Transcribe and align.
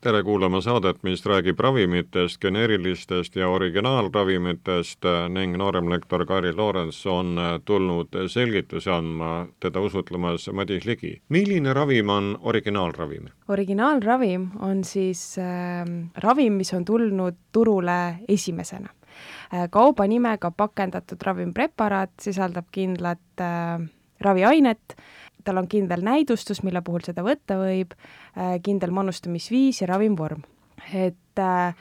tere 0.00 0.20
kuulama 0.22 0.60
saadet, 0.62 1.00
mis 1.02 1.24
räägib 1.26 1.58
ravimitest, 1.60 2.38
geneerilistest 2.40 3.36
ja 3.36 3.48
originaalravimitest 3.50 5.08
ning 5.34 5.56
nooremlektor 5.58 6.22
Kari 6.26 6.52
Loorents 6.54 7.00
on 7.10 7.34
tulnud 7.66 8.14
selgitusi 8.30 8.92
andma, 8.94 9.48
teda 9.60 9.82
usutlemas 9.82 10.46
Madis 10.54 10.86
Ligi. 10.86 11.16
milline 11.28 11.74
ravim 11.74 12.08
on 12.08 12.38
originaalravim? 12.40 13.26
originaalravim 13.48 14.48
on 14.60 14.84
siis 14.84 15.38
äh, 15.38 15.84
ravim, 16.14 16.52
mis 16.52 16.72
on 16.74 16.84
tulnud 16.84 17.36
turule 17.52 18.18
esimesena 18.28 18.88
äh,. 19.54 19.68
kauba 19.70 20.06
nimega 20.06 20.50
pakendatud 20.50 21.22
ravimpreparaat 21.22 22.10
sisaldab 22.22 22.70
kindlat 22.70 23.40
äh, 23.40 23.88
raviainet, 24.20 24.96
tal 25.44 25.56
on 25.56 25.68
kindel 25.68 26.02
näidustus, 26.04 26.62
mille 26.62 26.82
puhul 26.84 27.04
seda 27.06 27.24
võtta 27.26 27.58
võib, 27.60 27.94
äh, 28.36 28.58
kindel 28.62 28.90
manustamisviis 28.94 29.82
ja 29.82 29.88
ravimvorm. 29.92 30.42
et 30.94 31.38
äh, 31.38 31.74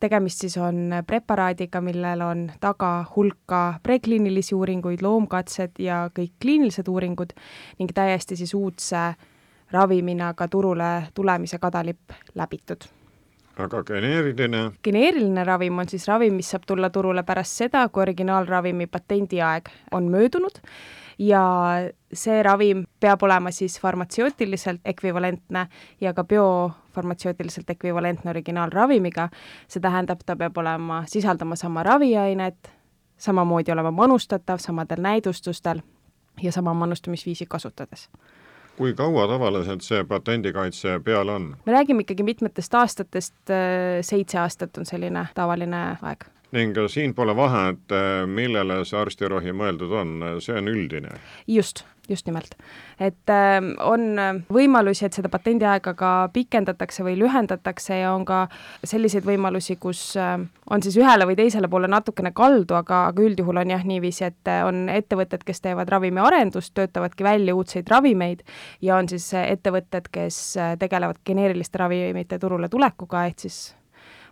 tegemist 0.00 0.40
siis 0.40 0.56
on 0.56 0.90
preparaadiga, 1.06 1.80
millel 1.80 2.20
on 2.20 2.50
taga 2.60 3.04
hulka 3.16 3.80
prekliinilisi 3.82 4.54
uuringuid, 4.54 5.02
loomkatsed 5.02 5.78
ja 5.78 6.10
kõik 6.18 6.36
kliinilised 6.42 6.88
uuringud 6.88 7.32
ning 7.78 7.92
täiesti 7.94 8.36
siis 8.36 8.54
uudse 8.54 9.14
ravimina 9.72 10.34
ka 10.34 10.48
turule 10.48 11.08
tulemise 11.14 11.58
kadalipp 11.58 12.14
läbitud 12.34 12.86
aga 13.56 13.82
geneeriline? 13.88 14.62
geneeriline 14.84 15.44
ravim 15.44 15.78
on 15.78 15.88
siis 15.88 16.06
ravim, 16.08 16.36
mis 16.36 16.50
saab 16.52 16.66
tulla 16.68 16.90
turule 16.92 17.24
pärast 17.26 17.62
seda, 17.64 17.86
kui 17.88 18.04
originaalravimi 18.04 18.86
patendiaeg 18.86 19.70
on 19.96 20.10
möödunud 20.12 20.60
ja 21.18 21.42
see 22.12 22.42
ravim 22.42 22.84
peab 23.00 23.22
olema 23.22 23.50
siis 23.50 23.80
farmatseutiliselt 23.80 24.80
ekvivalentne 24.84 25.66
ja 26.00 26.14
ka 26.14 26.24
biofarmatseutiliselt 26.24 27.70
ekvivalentne 27.70 28.30
originaalravimiga, 28.30 29.28
see 29.68 29.80
tähendab, 29.80 30.24
ta 30.26 30.36
peab 30.36 30.58
olema, 30.58 31.02
sisaldama 31.06 31.56
sama 31.56 31.82
raviainet, 31.82 32.72
samamoodi 33.16 33.72
olema 33.72 33.90
manustatav 33.90 34.58
samadel 34.58 35.02
näidustustel 35.02 35.80
ja 36.42 36.52
sama 36.52 36.74
manustamisviisi 36.74 37.46
kasutades. 37.46 38.08
Kui 38.76 38.92
kaua 38.94 39.24
tavaliselt 39.28 39.80
see 39.80 40.04
patendikaitse 40.04 41.00
peal 41.04 41.28
on? 41.28 41.56
me 41.66 41.72
räägime 41.72 42.04
ikkagi 42.04 42.22
mitmetest 42.22 42.74
aastatest, 42.74 43.34
seitse 44.00 44.38
aastat 44.38 44.76
on 44.76 44.86
selline 44.86 45.26
tavaline 45.34 45.96
aeg 46.02 46.28
ning 46.54 46.78
siin 46.88 47.14
pole 47.14 47.34
vahet, 47.36 47.92
millele 48.26 48.80
see 48.86 48.98
arstirohi 49.00 49.54
mõeldud 49.56 49.92
on, 49.92 50.16
see 50.40 50.54
on 50.56 50.70
üldine? 50.70 51.18
just, 51.50 51.82
just 52.08 52.26
nimelt. 52.26 52.54
et 53.00 53.30
äh, 53.30 53.58
on 53.82 54.18
võimalusi, 54.52 55.06
et 55.06 55.16
seda 55.16 55.28
patendiaega 55.32 55.94
ka 55.98 56.10
pikendatakse 56.32 57.04
või 57.06 57.16
lühendatakse 57.20 57.98
ja 58.00 58.12
on 58.14 58.24
ka 58.28 58.46
selliseid 58.84 59.26
võimalusi, 59.26 59.76
kus 59.80 60.02
äh, 60.20 60.36
on 60.70 60.82
siis 60.82 60.98
ühele 61.00 61.26
või 61.28 61.36
teisele 61.38 61.68
poole 61.68 61.90
natukene 61.90 62.32
kaldu, 62.36 62.78
aga, 62.78 63.06
aga 63.10 63.26
üldjuhul 63.26 63.62
on 63.62 63.74
jah 63.74 63.84
niiviisi, 63.86 64.28
et 64.30 64.52
äh, 64.52 64.62
on 64.66 64.86
ettevõtted, 64.92 65.44
kes 65.46 65.64
teevad 65.64 65.90
ravimiarendust, 65.92 66.74
töötavadki 66.78 67.26
välja 67.26 67.56
uudseid 67.56 67.90
ravimeid 67.90 68.46
ja 68.82 69.00
on 69.00 69.10
siis 69.10 69.32
ettevõtted, 69.42 70.12
kes 70.12 70.38
äh, 70.60 70.76
tegelevad 70.78 71.20
geneeriliste 71.26 71.82
ravimite 71.82 72.38
turule 72.38 72.70
tulekuga, 72.72 73.26
ehk 73.26 73.46
siis 73.48 73.60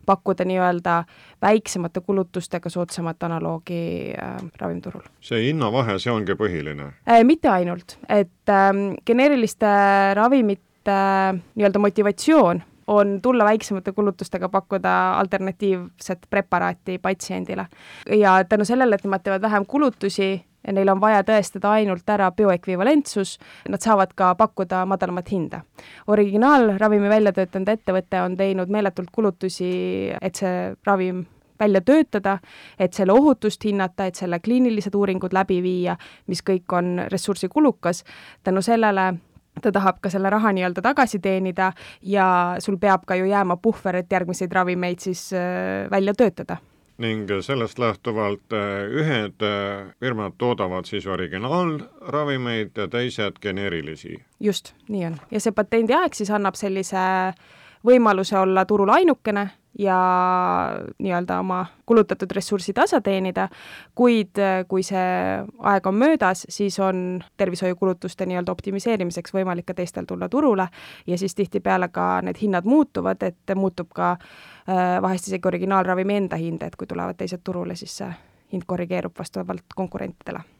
pakkuda 0.06 0.44
nii-öelda 0.48 0.98
väiksemate 1.42 2.00
kulutustega 2.00 2.70
soodsamat 2.70 3.22
analoogi 3.22 4.12
äh, 4.12 4.36
ravimturul. 4.60 5.02
see 5.20 5.46
hinnavahe, 5.48 5.98
see 5.98 6.12
ongi 6.12 6.36
põhiline 6.38 6.92
äh,? 7.08 7.24
Mitte 7.24 7.48
ainult, 7.48 7.98
et 8.08 8.52
äh, 8.52 8.70
geneeriliste 9.06 9.66
ravimite 10.14 10.92
äh, 10.92 11.42
nii-öelda 11.54 11.78
motivatsioon 11.78 12.62
on 12.86 13.20
tulla 13.22 13.44
väiksemate 13.44 13.92
kulutustega 13.92 14.48
pakkuda 14.48 15.18
alternatiivset 15.18 16.26
preparaati 16.30 16.98
patsiendile. 16.98 17.66
ja 18.10 18.44
tänu 18.44 18.64
sellele, 18.64 18.94
et 18.94 19.04
nemad 19.04 19.24
teevad 19.24 19.42
vähem 19.42 19.66
kulutusi, 19.66 20.44
ja 20.66 20.72
neil 20.72 20.88
on 20.88 21.00
vaja 21.00 21.22
tõestada 21.26 21.74
ainult 21.78 22.08
ära 22.10 22.30
bioekvivalentsus, 22.36 23.36
nad 23.68 23.82
saavad 23.84 24.14
ka 24.16 24.34
pakkuda 24.34 24.84
madalamat 24.86 25.30
hinda. 25.32 25.60
originaalravimi 26.06 27.08
välja 27.08 27.32
töötanud 27.32 27.68
ettevõte 27.68 28.22
on 28.22 28.36
teinud 28.36 28.68
meeletult 28.68 29.10
kulutusi, 29.12 30.10
et 30.20 30.34
see 30.34 30.74
ravim 30.86 31.24
välja 31.60 31.80
töötada, 31.80 32.38
et 32.78 32.92
selle 32.92 33.12
ohutust 33.12 33.64
hinnata, 33.64 34.06
et 34.06 34.14
selle 34.14 34.40
kliinilised 34.40 34.94
uuringud 34.94 35.32
läbi 35.32 35.60
viia, 35.62 35.96
mis 36.26 36.42
kõik 36.42 36.72
on 36.72 36.98
ressursikulukas, 37.10 38.04
tänu 38.42 38.62
sellele 38.62 39.14
ta 39.62 39.70
tahab 39.72 40.00
ka 40.02 40.10
selle 40.10 40.30
raha 40.30 40.50
nii-öelda 40.52 40.82
tagasi 40.82 41.18
teenida 41.22 41.72
ja 42.02 42.56
sul 42.58 42.76
peab 42.78 43.04
ka 43.06 43.14
ju 43.14 43.28
jääma 43.30 43.56
puhver, 43.56 43.96
et 43.96 44.12
järgmiseid 44.12 44.52
ravimeid 44.52 44.98
siis 44.98 45.32
äh, 45.32 45.90
välja 45.90 46.14
töötada 46.14 46.58
ning 46.98 47.26
sellest 47.40 47.78
lähtuvalt 47.78 48.52
äh, 48.52 48.84
ühed 48.90 49.42
äh, 49.42 49.94
firmad 50.00 50.36
toodavad 50.38 50.86
siis 50.86 51.06
originaalravimeid 51.06 52.70
ja 52.76 52.88
teised 52.88 53.40
geneerilisi. 53.42 54.24
just, 54.40 54.74
nii 54.88 55.06
on. 55.06 55.16
ja 55.30 55.40
see 55.40 55.52
patendiaeg 55.52 56.14
siis 56.14 56.30
annab 56.30 56.54
sellise 56.54 57.02
võimaluse 57.86 58.38
olla 58.38 58.64
turul 58.64 58.94
ainukene 58.94 59.48
ja 59.78 59.98
nii-öelda 60.98 61.38
oma 61.38 61.66
kulutatud 61.86 62.30
ressurssi 62.30 62.72
tasa 62.72 63.00
teenida, 63.00 63.48
kuid 63.94 64.38
äh, 64.38 64.62
kui 64.68 64.82
see 64.86 65.04
aeg 65.58 65.86
on 65.86 65.98
möödas, 65.98 66.46
siis 66.48 66.78
on 66.80 67.24
tervishoiukulutuste 67.36 68.26
nii-öelda 68.26 68.52
optimiseerimiseks 68.52 69.34
võimalik 69.34 69.66
ka 69.66 69.74
teistel 69.74 70.06
tulla 70.08 70.28
turule 70.28 70.68
ja 71.06 71.18
siis 71.18 71.34
tihtipeale 71.34 71.88
ka 71.88 72.20
need 72.22 72.40
hinnad 72.42 72.64
muutuvad, 72.64 73.22
et 73.22 73.54
muutub 73.54 73.92
ka 73.94 74.14
äh, 74.14 75.02
vahest 75.02 75.28
isegi 75.28 75.48
originaalravimi 75.48 76.22
enda 76.22 76.40
hind, 76.40 76.62
et 76.62 76.76
kui 76.76 76.86
tulevad 76.86 77.18
teised 77.18 77.42
turule, 77.44 77.76
siis 77.76 77.96
see 78.02 78.10
hind 78.52 78.66
korrigeerub 78.66 79.18
vastavalt 79.18 79.74
konkurentidele 79.74 80.53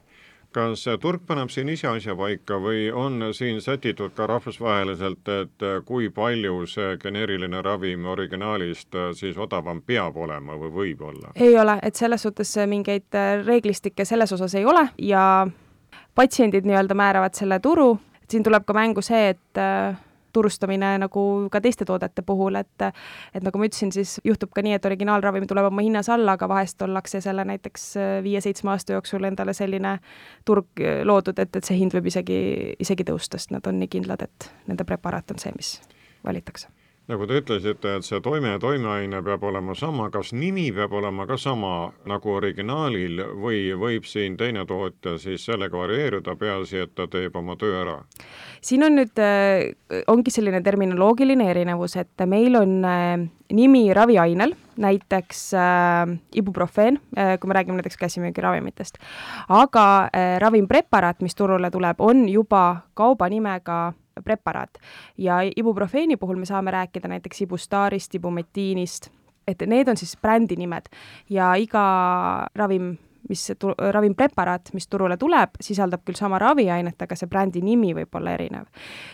kas 0.55 0.85
turg 1.01 1.25
paneb 1.27 1.51
siin 1.51 1.69
ise 1.73 1.89
asja 1.91 2.15
paika 2.19 2.59
või 2.63 2.87
on 2.93 3.31
siin 3.35 3.61
sätitud 3.65 4.15
ka 4.17 4.27
rahvusvaheliselt, 4.31 5.29
et 5.35 5.67
kui 5.89 6.09
palju 6.15 6.65
see 6.71 6.97
geneeriline 7.03 7.63
ravim 7.63 8.07
originaalist 8.13 8.97
siis 9.19 9.39
odavam 9.39 9.83
peab 9.83 10.17
olema 10.17 10.59
või 10.61 10.73
võib 10.79 11.05
olla? 11.11 11.35
ei 11.35 11.59
ole, 11.59 11.79
et 11.83 11.99
selles 11.99 12.23
suhtes 12.23 12.55
mingeid 12.71 13.21
reeglistikke 13.45 14.05
selles 14.05 14.33
osas 14.33 14.55
ei 14.55 14.65
ole 14.65 14.89
ja 14.99 15.47
patsiendid 16.15 16.67
nii-öelda 16.67 16.95
määravad 16.95 17.35
selle 17.35 17.59
turu, 17.61 17.97
siin 18.31 18.43
tuleb 18.47 18.65
ka 18.67 18.77
mängu 18.77 19.03
see, 19.03 19.35
et 19.35 19.63
turustamine 20.35 20.95
nagu 21.03 21.25
ka 21.53 21.63
teiste 21.65 21.87
toodete 21.89 22.25
puhul, 22.27 22.59
et 22.61 22.89
et 23.35 23.43
nagu 23.45 23.59
ma 23.59 23.69
ütlesin, 23.69 23.93
siis 23.95 24.19
juhtub 24.25 24.53
ka 24.55 24.65
nii, 24.65 24.77
et 24.79 24.87
originaalravim 24.91 25.49
tuleb 25.51 25.71
oma 25.71 25.85
hinnas 25.87 26.11
alla, 26.13 26.37
aga 26.39 26.49
vahest 26.51 26.83
ollakse 26.85 27.23
selle 27.25 27.47
näiteks 27.49 27.89
viie-seitsme 28.27 28.75
aasta 28.75 28.99
jooksul 28.99 29.25
endale 29.31 29.55
selline 29.57 29.99
turg 30.45 30.85
loodud, 31.05 31.39
et, 31.39 31.57
et 31.57 31.65
see 31.65 31.81
hind 31.81 31.97
võib 31.97 32.11
isegi, 32.13 32.39
isegi 32.83 33.07
tõusta, 33.09 33.41
sest 33.41 33.55
nad 33.55 33.67
on 33.71 33.81
nii 33.83 33.93
kindlad, 33.97 34.27
et 34.29 34.51
nende 34.71 34.87
preparaat 34.89 35.35
on 35.35 35.43
see, 35.43 35.55
mis 35.57 35.77
valitakse 36.25 36.73
nagu 37.11 37.27
te 37.29 37.37
ütlesite, 37.41 37.97
et 37.99 38.07
see 38.07 38.21
toime 38.25 38.55
ja 38.55 38.59
toimeaine 38.61 39.21
peab 39.25 39.43
olema 39.45 39.75
sama, 39.77 40.09
kas 40.13 40.33
nimi 40.33 40.71
peab 40.73 40.95
olema 40.97 41.27
ka 41.29 41.37
sama 41.41 41.93
nagu 42.09 42.33
originaalil 42.39 43.21
või 43.43 43.67
võib 43.79 44.09
siin 44.09 44.39
teine 44.41 44.65
tootja 44.69 45.19
siis 45.21 45.45
sellega 45.45 45.77
varieeruda, 45.77 46.37
peaasi, 46.41 46.85
et 46.87 46.95
ta 46.97 47.09
teeb 47.11 47.37
oma 47.37 47.59
töö 47.61 47.77
ära? 47.83 47.99
siin 48.65 48.87
on 48.87 48.97
nüüd, 48.97 49.13
äh, 49.21 50.05
ongi 50.09 50.33
selline 50.33 50.63
terminoloogiline 50.65 51.51
erinevus, 51.53 51.99
et 52.01 52.25
meil 52.31 52.57
on 52.57 52.79
äh, 52.89 53.27
nimi 53.53 53.83
raviainel, 53.95 54.55
näiteks 54.81 55.43
äh, 55.61 56.15
ibuprofeen 56.41 56.97
äh,, 57.19 57.37
kui 57.41 57.49
me 57.49 57.59
räägime 57.59 57.77
näiteks 57.83 58.01
käsimüügiravimitest. 58.01 58.97
aga 59.49 59.85
äh, 60.09 60.39
ravimpreparaat, 60.41 61.21
mis 61.21 61.37
turule 61.37 61.71
tuleb, 61.71 62.01
on 62.01 62.25
juba 62.29 62.89
kauba 62.95 63.29
nimega 63.29 63.93
preparaat. 64.25 64.79
ja 65.19 65.41
ibuprofeeni 65.57 66.17
puhul 66.17 66.37
me 66.37 66.47
saame 66.47 66.71
rääkida 66.71 67.09
näiteks 67.09 67.41
ibustaarist, 67.41 68.15
ibumetiinist, 68.15 69.11
et 69.49 69.63
need 69.67 69.89
on 69.89 69.97
siis 69.97 70.17
brändinimed 70.17 70.89
ja 71.31 71.55
iga 71.55 71.85
ravim 72.55 72.97
mis 73.29 73.53
ravimpreparaat, 73.91 74.69
mis 74.77 74.89
turule 74.89 75.17
tuleb, 75.17 75.57
sisaldab 75.61 76.03
küll 76.05 76.19
sama 76.19 76.39
raviainet, 76.39 76.99
aga 77.03 77.17
see 77.17 77.29
brändi 77.31 77.63
nimi 77.65 77.95
võib 77.97 78.19
olla 78.19 78.35
erinev. 78.37 78.67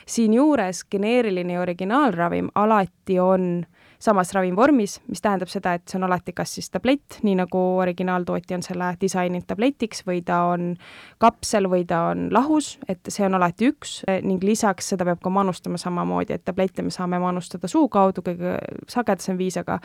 siinjuures 0.07 0.85
geneeriline 0.91 1.55
ja 1.55 1.61
originaalravim 1.61 2.51
alati 2.55 3.21
on 3.23 3.65
samas 4.01 4.33
ravimvormis, 4.35 4.99
mis 5.09 5.23
tähendab 5.23 5.51
seda, 5.53 5.75
et 5.77 5.85
see 5.89 5.99
on 6.01 6.07
alati 6.09 6.33
kas 6.37 6.55
siis 6.57 6.71
tablett, 6.73 7.19
nii 7.27 7.37
nagu 7.43 7.61
originaaltootja 7.83 8.59
on 8.59 8.65
selle 8.65 8.91
disaininud 9.01 9.47
tabletiks, 9.49 10.05
või 10.09 10.23
ta 10.27 10.41
on 10.51 10.75
kapsel 11.23 11.69
või 11.71 11.85
ta 11.89 12.03
on 12.11 12.29
lahus, 12.35 12.73
et 12.89 13.13
see 13.13 13.27
on 13.29 13.37
alati 13.39 13.71
üks 13.71 14.01
ning 14.27 14.45
lisaks 14.45 14.93
seda 14.95 15.07
peab 15.09 15.23
ka 15.23 15.33
manustama 15.33 15.81
samamoodi, 15.81 16.39
et 16.39 16.45
tablette 16.49 16.85
me 16.87 16.93
saame 16.95 17.21
manustada 17.23 17.69
suu 17.71 17.89
kaudu 17.93 18.25
kõige 18.27 18.57
sagedasem 18.91 19.39
viis, 19.41 19.61
aga 19.61 19.81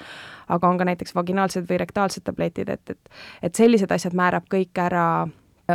aga 0.47 0.69
on 0.69 0.77
ka 0.79 0.87
näiteks 0.87 1.15
vaginaalsed 1.15 1.67
või 1.69 1.81
rektaalsed 1.83 2.25
tabletid, 2.25 2.69
et, 2.69 2.95
et 2.95 3.15
et 3.49 3.55
sellised 3.55 3.91
asjad 3.91 4.15
määrab 4.15 4.47
kõik 4.51 4.77
ära 4.79 5.07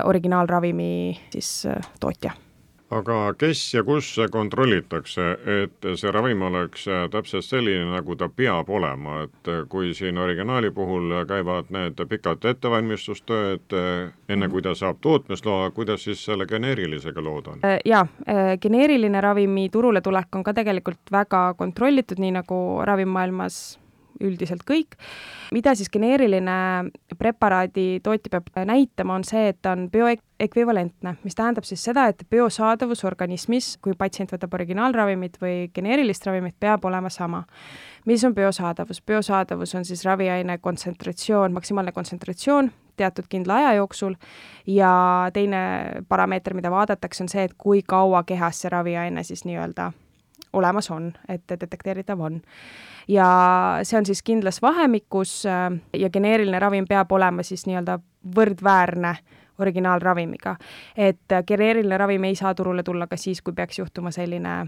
originaalravimi 0.05 1.19
siis 1.35 1.67
tootja 2.01 2.33
aga 2.91 3.35
kes 3.39 3.63
ja 3.75 3.83
kus 3.87 4.09
kontrollitakse, 4.33 5.27
et 5.63 5.89
see 5.97 6.13
ravim 6.13 6.43
oleks 6.43 6.87
täpselt 7.13 7.47
selline, 7.47 7.87
nagu 7.93 8.17
ta 8.19 8.29
peab 8.29 8.71
olema, 8.71 9.23
et 9.27 9.51
kui 9.71 9.93
siin 9.95 10.19
originaali 10.19 10.73
puhul 10.75 11.15
käivad 11.29 11.71
need 11.75 12.03
pikad 12.11 12.45
ettevalmistustööd, 12.51 13.77
enne 14.29 14.49
kui 14.51 14.63
ta 14.63 14.75
saab 14.75 14.99
tootmisloa, 15.01 15.71
kuidas 15.77 16.05
siis 16.09 16.25
selle 16.25 16.47
geneerilisega 16.51 17.23
lood 17.23 17.53
on? 17.53 17.63
Äh, 17.67 17.79
jaa, 17.85 18.07
äh, 18.29 18.57
geneeriline 18.63 19.21
ravimi 19.21 19.69
turule 19.73 20.03
tulek 20.03 20.35
on 20.35 20.45
ka 20.47 20.55
tegelikult 20.57 21.13
väga 21.13 21.55
kontrollitud, 21.59 22.19
nii 22.19 22.35
nagu 22.41 22.61
ravimimaailmas 22.87 23.80
üldiselt 24.21 24.65
kõik. 24.69 24.97
mida 25.53 25.75
siis 25.75 25.91
geneeriline 25.91 26.91
preparaadi 27.19 28.01
tootja 28.03 28.31
peab 28.31 28.67
näitama, 28.67 29.15
on 29.15 29.25
see, 29.25 29.49
et 29.51 29.59
ta 29.63 29.73
on 29.73 29.89
bioekvivalentne, 29.91 31.17
mis 31.25 31.35
tähendab 31.35 31.67
siis 31.67 31.83
seda, 31.85 32.07
et 32.07 32.23
biosaadavus 32.31 33.05
organismis, 33.05 33.77
kui 33.83 33.97
patsient 33.99 34.31
võtab 34.33 34.55
originaalravimit 34.55 35.41
või 35.43 35.71
geneerilist 35.75 36.27
ravimit, 36.27 36.55
peab 36.61 36.85
olema 36.85 37.11
sama. 37.11 37.45
mis 38.07 38.25
on 38.25 38.35
biosaadavus? 38.35 39.03
biosaadavus 39.03 39.75
on 39.75 39.85
siis 39.85 40.05
raviaine 40.05 40.59
kontsentratsioon, 40.59 41.53
maksimaalne 41.53 41.93
kontsentratsioon 41.93 42.71
teatud 43.01 43.25
kindla 43.29 43.57
aja 43.57 43.73
jooksul 43.75 44.15
ja 44.67 44.93
teine 45.33 45.59
parameeter, 46.09 46.55
mida 46.55 46.71
vaadatakse, 46.71 47.25
on 47.25 47.33
see, 47.33 47.49
et 47.49 47.57
kui 47.59 47.83
kaua 47.87 48.23
kehas 48.29 48.61
see 48.61 48.73
raviaine 48.73 49.25
siis 49.25 49.47
nii-öelda 49.49 49.91
olemas 50.53 50.91
on, 50.91 51.13
et 51.29 51.43
detekteeritav 51.51 52.21
on 52.21 52.41
ja 53.09 53.27
see 53.83 53.99
on 53.99 54.07
siis 54.07 54.23
kindlas 54.23 54.63
vahemikus 54.63 55.47
äh, 55.47 55.71
ja 55.95 56.11
geneeriline 56.11 56.59
ravim 56.59 56.89
peab 56.89 57.13
olema 57.13 57.43
siis 57.43 57.67
nii-öelda 57.67 57.99
võrdväärne 58.37 59.15
originaalravimiga. 59.59 60.57
et 60.97 61.33
äh, 61.33 61.45
geneeriline 61.47 61.99
ravim 61.99 62.25
ei 62.25 62.35
saa 62.35 62.55
turule 62.55 62.83
tulla 62.83 63.07
ka 63.07 63.17
siis, 63.17 63.43
kui 63.43 63.53
peaks 63.53 63.79
juhtuma 63.79 64.11
selline 64.11 64.67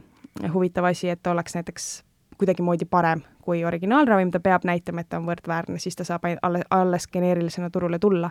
huvitav 0.54 0.84
asi, 0.84 1.08
et 1.08 1.26
oleks 1.26 1.54
näiteks 1.54 2.04
kuidagimoodi 2.38 2.84
parem 2.84 3.22
kui 3.42 3.64
originaalravim, 3.64 4.30
ta 4.30 4.40
peab 4.40 4.64
näitama, 4.64 5.02
et 5.02 5.08
ta 5.08 5.18
on 5.18 5.26
võrdväärne, 5.26 5.78
siis 5.82 5.96
ta 5.98 6.04
saab 6.06 6.26
alles, 6.42 6.64
alles 6.70 7.08
geneerilisena 7.12 7.70
turule 7.70 7.98
tulla. 7.98 8.30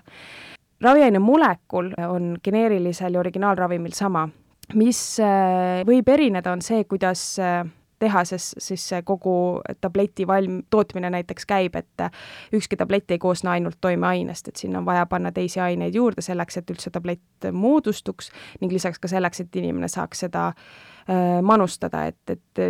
raviaine 0.81 1.19
molekul 1.19 1.92
on 2.07 2.38
geneerilisel 2.44 3.13
ja 3.13 3.19
originaalravimil 3.19 3.92
sama. 3.94 4.30
Mis 4.78 5.02
äh, 5.24 5.82
võib 5.88 6.10
erineda, 6.10 6.54
on 6.56 6.64
see, 6.66 6.84
kuidas 6.90 7.24
tehases 8.02 8.52
siis 8.58 8.84
see 8.90 9.02
kogu 9.06 9.62
tableti 9.82 10.26
valm-, 10.28 10.64
tootmine 10.74 11.12
näiteks 11.14 11.46
käib, 11.50 11.78
et 11.78 12.06
ükski 12.58 12.80
tablett 12.80 13.12
ei 13.14 13.22
koosne 13.22 13.54
ainult 13.54 13.78
toimeainest, 13.82 14.50
et 14.50 14.62
sinna 14.64 14.82
on 14.82 14.88
vaja 14.88 15.06
panna 15.10 15.32
teisi 15.36 15.62
aineid 15.62 15.96
juurde 15.96 16.24
selleks, 16.26 16.58
et 16.58 16.74
üldse 16.74 16.90
tablett 16.94 17.52
moodustuks 17.54 18.32
ning 18.62 18.74
lisaks 18.74 19.02
ka 19.02 19.12
selleks, 19.12 19.44
et 19.46 19.62
inimene 19.62 19.90
saaks 19.92 20.26
seda 20.26 20.50
äh, 20.52 21.42
manustada, 21.46 22.08
et, 22.10 22.38
et 22.38 22.66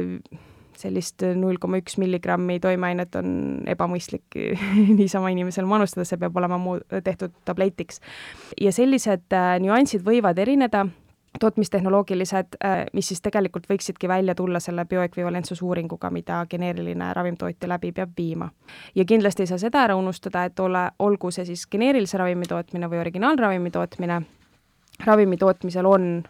sellist 0.81 1.23
null 1.37 1.59
koma 1.61 1.79
üks 1.81 1.97
milligrammi 2.01 2.57
toimeainet 2.63 3.15
on 3.19 3.33
ebamõistlik 3.69 4.37
niisama 4.99 5.31
inimesel 5.33 5.67
manustada, 5.69 6.07
see 6.07 6.19
peab 6.21 6.37
olema 6.41 6.59
muu-, 6.61 6.81
tehtud 7.03 7.35
tabletiks. 7.47 8.01
ja 8.59 8.73
sellised 8.75 9.31
äh, 9.37 9.55
nüansid 9.63 10.03
võivad 10.07 10.39
erineda 10.41 10.87
tootmistehnoloogilised, 11.39 12.47
äh, 12.65 12.85
mis 12.93 13.07
siis 13.07 13.21
tegelikult 13.21 13.69
võiksidki 13.69 14.07
välja 14.07 14.35
tulla 14.35 14.59
selle 14.59 14.85
bioekvivalentsusuuringuga, 14.85 16.09
mida 16.11 16.45
geneeriline 16.49 17.13
ravimtootja 17.13 17.69
läbi 17.69 17.91
peab 17.91 18.09
viima. 18.17 18.49
ja 18.95 19.05
kindlasti 19.05 19.43
ei 19.43 19.47
saa 19.47 19.57
seda 19.57 19.83
ära 19.83 19.95
unustada, 19.95 20.43
et 20.43 20.59
ole, 20.59 20.89
olgu 20.99 21.31
see 21.31 21.45
siis 21.45 21.67
geneerilise 21.67 22.17
ravimi 22.17 22.45
tootmine 22.45 22.89
või 22.89 22.99
originaalravimi 22.99 23.71
tootmine, 23.71 24.21
ravimi 25.05 25.37
tootmisel 25.37 25.85
on 25.85 26.23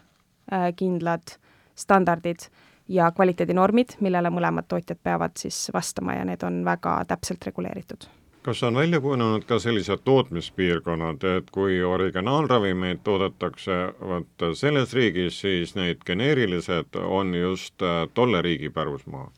äh, 0.52 0.72
kindlad 0.76 1.36
standardid 1.74 2.48
ja 2.88 3.10
kvaliteedinormid, 3.10 3.98
millele 4.00 4.30
mõlemad 4.30 4.68
tootjad 4.68 4.98
peavad 5.02 5.36
siis 5.36 5.70
vastama 5.74 6.14
ja 6.14 6.24
need 6.24 6.42
on 6.42 6.64
väga 6.64 7.04
täpselt 7.08 7.44
reguleeritud 7.46 8.21
kas 8.42 8.62
on 8.62 8.74
välja 8.74 9.00
kujunenud 9.00 9.44
ka 9.44 9.58
sellised 9.58 10.02
tootmispiirkonnad, 10.04 11.24
et 11.36 11.50
kui 11.50 11.82
originaalravimeid 11.82 13.02
toodetakse 13.04 13.76
vot 14.00 14.46
selles 14.58 14.94
riigis, 14.94 15.40
siis 15.40 15.74
need 15.78 16.02
geneerilised 16.06 16.98
on 17.04 17.34
just 17.34 17.82
äh, 17.82 18.08
tolle 18.14 18.42
riigi 18.42 18.70
pärusmaa? 18.70 19.30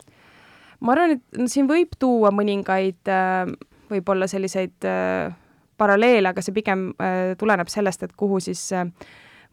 ma 0.80 0.92
arvan, 0.92 1.16
et 1.16 1.44
siin 1.48 1.68
võib 1.68 1.92
tuua 1.98 2.32
mõningaid 2.34 3.12
äh, 3.12 3.52
võib-olla 3.90 4.28
selliseid 4.28 4.88
äh, 4.88 5.34
paralleele, 5.76 6.30
aga 6.30 6.42
see 6.42 6.54
pigem 6.54 6.92
tuleneb 7.38 7.68
sellest, 7.68 8.02
et 8.06 8.12
kuhu 8.16 8.38
siis 8.40 8.60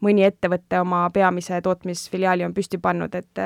mõni 0.02 0.22
ettevõte 0.22 0.78
oma 0.80 1.08
peamise 1.10 1.58
tootmisfiliaali 1.62 2.44
on 2.46 2.54
püsti 2.54 2.78
pannud, 2.78 3.14
et 3.14 3.40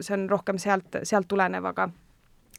see 0.00 0.14
on 0.18 0.26
rohkem 0.28 0.60
sealt, 0.60 1.00
sealt 1.08 1.28
tulenev, 1.28 1.64
aga 1.72 1.88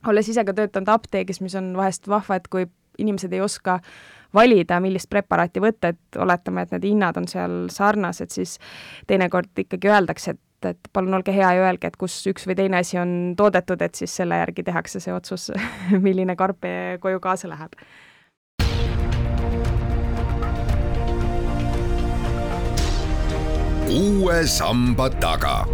olles 0.08 0.30
ise 0.30 0.44
ka 0.46 0.56
töötanud 0.56 0.92
apteegis, 0.94 1.42
mis 1.42 1.56
on 1.60 1.74
vahest 1.78 2.08
vahva, 2.12 2.38
et 2.40 2.48
kui 2.52 2.68
inimesed 3.00 3.34
ei 3.34 3.42
oska 3.42 3.80
valida, 4.34 4.80
millist 4.82 5.10
preparaati 5.10 5.62
võtta, 5.64 5.94
et 5.94 6.22
oletame, 6.22 6.66
et 6.66 6.74
need 6.76 6.88
hinnad 6.90 7.18
on 7.22 7.28
seal 7.30 7.68
sarnased, 7.74 8.34
siis 8.34 8.58
teinekord 9.10 9.64
ikkagi 9.66 9.92
öeldakse, 9.92 10.36
et, 10.36 10.70
et 10.74 10.90
palun 10.94 11.20
olge 11.20 11.36
hea 11.36 11.54
ja 11.58 11.68
öelge, 11.68 11.90
et 11.90 12.00
kus 12.00 12.16
üks 12.30 12.48
või 12.50 12.58
teine 12.58 12.82
asi 12.82 13.00
on 13.02 13.34
toodetud, 13.38 13.82
et 13.86 13.96
siis 13.96 14.16
selle 14.22 14.40
järgi 14.42 14.66
tehakse 14.66 15.04
see 15.04 15.14
otsus, 15.14 15.52
milline 16.08 16.38
karp 16.40 16.66
koju 17.04 17.22
kaasa 17.24 17.52
läheb. 17.54 17.78
uue 23.94 24.48
samba 24.50 25.06
taga 25.22 25.68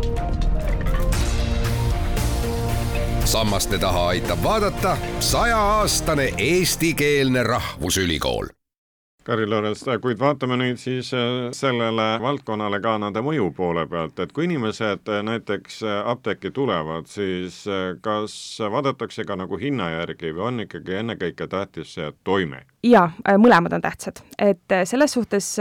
sammaste 3.30 3.78
taha 3.78 4.08
aitab 4.08 4.40
vaadata 4.44 4.98
sajaaastane 5.20 6.34
eestikeelne 6.38 7.44
rahvusülikool 7.44 8.48
Kari 9.24 9.46
Loorents, 9.46 9.84
kuid 10.02 10.18
vaatame 10.18 10.56
nüüd 10.57 10.80
siis 10.81 11.12
äh, 11.14 11.52
sellele 11.54 12.07
valdkonnale 12.24 12.80
ka 12.81 12.95
nende 12.98 13.21
mõju 13.21 13.52
poole 13.54 13.83
pealt, 13.92 14.18
et 14.24 14.33
kui 14.33 14.48
inimesed 14.48 15.12
äh, 15.14 15.21
näiteks 15.28 15.78
äh, 15.86 16.00
apteeki 16.09 16.50
tulevad, 16.56 17.06
siis 17.12 17.62
kas 18.02 18.33
vaadatakse 18.74 19.28
ka 19.30 19.38
nagu 19.38 19.62
hinna 19.62 19.92
järgi 20.00 20.33
või 20.33 20.48
on 20.50 20.66
ikkagi 20.66 20.98
ennekõike 21.04 21.45
tähtis 21.52 21.94
see 22.00 22.09
toime? 22.26 22.66
jaa, 22.88 23.12
mõlemad 23.38 23.78
on 23.78 23.86
tähtsad, 23.86 24.24
et 24.42 24.80
selles 24.90 25.14
suhtes 25.14 25.54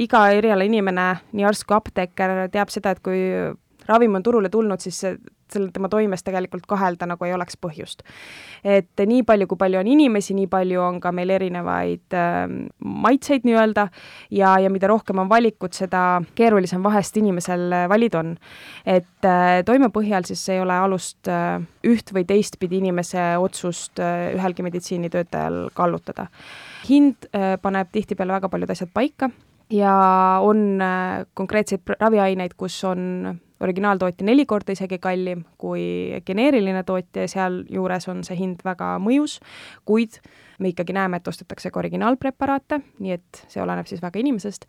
iga 0.00 0.28
eriala 0.32 0.64
inimene, 0.64 1.10
nii 1.36 1.52
arst 1.52 1.68
kui 1.68 1.76
apteeker, 1.76 2.46
teab 2.54 2.72
seda, 2.72 2.96
et 2.96 3.04
kui 3.04 3.26
ravim 3.90 4.14
on 4.18 4.24
turule 4.26 4.50
tulnud, 4.52 4.80
siis 4.82 5.02
selle 5.50 5.70
tema 5.74 5.88
toimes 5.90 6.22
tegelikult 6.22 6.66
kahelda 6.70 7.08
nagu 7.10 7.26
ei 7.26 7.34
oleks 7.34 7.58
põhjust. 7.60 8.04
et 8.64 9.02
nii 9.06 9.22
palju, 9.26 9.48
kui 9.50 9.58
palju 9.58 9.80
on 9.80 9.88
inimesi, 9.88 10.34
nii 10.36 10.46
palju 10.50 10.82
on 10.82 11.00
ka 11.00 11.12
meil 11.16 11.30
erinevaid 11.34 12.16
äh, 12.16 12.44
maitseid 12.84 13.46
nii-öelda 13.48 13.88
ja, 14.36 14.54
ja 14.60 14.70
mida 14.70 14.90
rohkem 14.90 15.18
on 15.22 15.30
valikut, 15.30 15.74
seda 15.74 16.22
keerulisem 16.38 16.84
vahest 16.84 17.16
inimesel 17.16 17.66
äh, 17.72 17.88
valida 17.88 18.20
on. 18.20 18.34
et 18.84 19.26
äh, 19.26 19.62
toime 19.66 19.90
põhjal 19.94 20.28
siis 20.28 20.46
ei 20.52 20.60
ole 20.60 20.76
alust 20.76 21.28
äh, 21.28 21.58
üht 21.86 22.14
või 22.14 22.26
teistpidi 22.28 22.80
inimese 22.80 23.32
otsust 23.40 24.00
äh, 24.02 24.34
ühelgi 24.36 24.66
meditsiinitöötajal 24.66 25.70
kallutada. 25.74 26.28
hind 26.88 27.30
äh, 27.34 27.56
paneb 27.62 27.90
tihtipeale 27.92 28.38
väga 28.38 28.48
paljud 28.52 28.70
asjad 28.70 28.92
paika 28.94 29.30
ja 29.70 29.94
on 30.42 30.82
äh, 30.82 31.26
konkreetseid 31.34 31.96
raviaineid, 32.00 32.54
kus 32.58 32.82
on 32.84 33.40
originaaltootja 33.60 34.26
neli 34.26 34.46
korda 34.48 34.72
isegi 34.72 34.98
kallim 35.02 35.44
kui 35.60 36.20
geneeriline 36.26 36.82
tootja 36.86 37.26
ja 37.26 37.32
sealjuures 37.34 38.08
on 38.12 38.22
see 38.26 38.38
hind 38.38 38.64
väga 38.64 38.94
mõjus, 39.02 39.38
kuid 39.88 40.20
me 40.60 40.72
ikkagi 40.72 40.94
näeme, 40.96 41.20
et 41.20 41.28
ostetakse 41.28 41.70
ka 41.72 41.80
originaalpreparaate, 41.80 42.80
nii 43.00 43.16
et 43.16 43.42
see 43.48 43.62
oleneb 43.62 43.88
siis 43.88 44.02
väga 44.02 44.20
inimesest, 44.20 44.66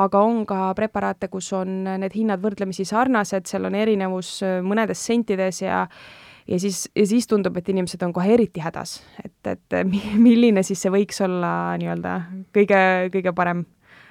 aga 0.00 0.20
on 0.24 0.44
ka 0.48 0.72
preparaate, 0.76 1.28
kus 1.32 1.52
on 1.56 1.82
need 1.84 2.16
hinnad 2.16 2.42
võrdlemisi 2.44 2.86
sarnased, 2.88 3.48
seal 3.48 3.68
on 3.68 3.76
erinevus 3.78 4.38
mõnedes 4.64 5.04
sentides 5.04 5.62
ja 5.64 5.86
ja 6.48 6.58
siis, 6.60 6.84
ja 6.96 7.06
siis 7.08 7.26
tundub, 7.28 7.56
et 7.56 7.68
inimesed 7.72 8.02
on 8.04 8.12
kohe 8.12 8.34
eriti 8.34 8.60
hädas, 8.60 8.98
et, 9.24 9.38
et 9.48 9.78
milline 10.26 10.62
siis 10.62 10.82
see 10.84 10.92
võiks 10.92 11.20
olla 11.24 11.52
nii-öelda 11.80 12.18
kõige, 12.56 12.80
kõige 13.14 13.32
parem 13.36 13.64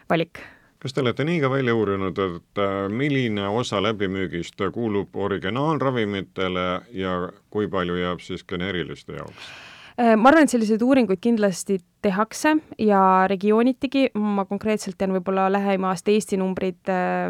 valik 0.09 0.41
kas 0.83 0.93
te 0.93 1.01
olete 1.01 1.23
nii 1.23 1.39
ka 1.39 1.49
välja 1.51 1.75
uurinud, 1.79 2.17
et 2.19 2.59
äh, 2.59 2.89
milline 2.91 3.47
osa 3.47 3.79
läbimüügist 3.83 4.59
kuulub 4.75 5.15
originaalravimitele 5.15 6.65
ja 6.91 7.13
kui 7.49 7.69
palju 7.71 7.95
jääb 8.01 8.19
siis 8.19 8.43
geneeriliste 8.43 9.15
jaoks? 9.15 9.53
Äh, 9.93 10.15
ma 10.17 10.31
arvan, 10.31 10.47
et 10.47 10.49
selliseid 10.49 10.81
uuringuid 10.81 11.19
kindlasti 11.21 11.75
tehakse 12.01 12.55
ja 12.81 12.99
regioonitigi, 13.29 14.07
ma 14.17 14.41
konkreetselt 14.49 14.97
tean 14.97 15.13
võib-olla 15.13 15.45
lähema 15.53 15.91
aasta 15.91 16.09
Eesti 16.09 16.39
numbrid 16.41 16.89
äh, 16.89 17.27